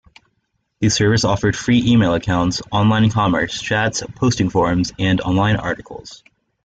[0.79, 6.23] The service offered free email accounts, online commerce, chats, posting forums, and online articles.